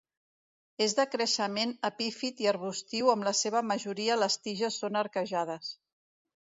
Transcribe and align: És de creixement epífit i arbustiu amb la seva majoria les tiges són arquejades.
És 0.85 0.95
de 0.99 1.05
creixement 1.15 1.75
epífit 1.91 2.41
i 2.47 2.49
arbustiu 2.53 3.13
amb 3.15 3.29
la 3.31 3.37
seva 3.43 3.65
majoria 3.75 4.21
les 4.25 4.43
tiges 4.49 4.83
són 4.85 5.03
arquejades. 5.07 5.73